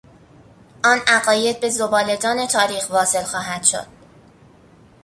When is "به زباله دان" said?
1.59-2.47